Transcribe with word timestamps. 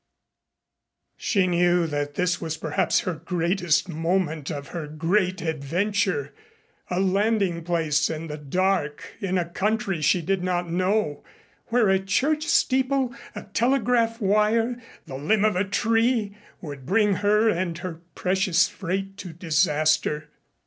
She 1.15 1.45
knew 1.45 1.85
that 1.85 2.15
this 2.15 2.41
was 2.41 2.57
perhaps 2.57 3.01
the 3.01 3.13
greatest 3.23 3.87
moment 3.87 4.49
of 4.49 4.69
her 4.69 4.87
great 4.87 5.41
adventure. 5.43 6.33
A 6.89 6.99
landing 6.99 7.63
place 7.63 8.09
in 8.09 8.25
the 8.25 8.39
dark 8.39 9.13
in 9.19 9.37
a 9.37 9.45
country 9.45 10.01
she 10.01 10.23
did 10.23 10.43
not 10.43 10.67
know, 10.71 11.23
where 11.67 11.87
a 11.87 11.99
church 11.99 12.47
steeple, 12.47 13.13
a 13.35 13.43
telegraph 13.43 14.19
wire, 14.19 14.81
the 15.05 15.17
limb 15.17 15.45
of 15.45 15.55
a 15.55 15.63
tree, 15.63 16.35
would 16.61 16.87
bring 16.87 17.17
her 17.17 17.47
and 17.47 17.77
her 17.77 18.01
precious 18.15 18.67
freight 18.67 19.17
to 19.17 19.33
disaster. 19.33 20.31